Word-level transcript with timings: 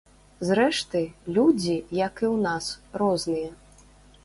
Зрэшты, 0.47 1.01
людзі, 1.35 1.75
як 1.99 2.25
і 2.25 2.29
ў 2.33 2.35
нас, 2.49 2.73
розныя. 3.05 3.49